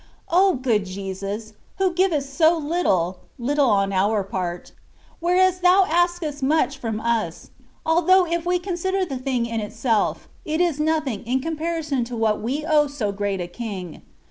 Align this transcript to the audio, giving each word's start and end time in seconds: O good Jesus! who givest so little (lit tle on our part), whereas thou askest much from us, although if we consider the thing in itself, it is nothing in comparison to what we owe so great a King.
O 0.31 0.55
good 0.55 0.83
Jesus! 0.87 1.53
who 1.77 1.93
givest 1.93 2.33
so 2.33 2.57
little 2.57 3.19
(lit 3.37 3.57
tle 3.57 3.69
on 3.69 3.93
our 3.93 4.23
part), 4.23 4.71
whereas 5.19 5.59
thou 5.59 5.85
askest 5.87 6.41
much 6.41 6.79
from 6.79 6.99
us, 6.99 7.51
although 7.85 8.25
if 8.25 8.43
we 8.43 8.57
consider 8.57 9.05
the 9.05 9.19
thing 9.19 9.45
in 9.45 9.59
itself, 9.59 10.27
it 10.43 10.59
is 10.59 10.79
nothing 10.79 11.23
in 11.27 11.39
comparison 11.39 12.03
to 12.05 12.17
what 12.17 12.41
we 12.41 12.65
owe 12.65 12.87
so 12.87 13.11
great 13.11 13.39
a 13.39 13.47
King. 13.47 14.01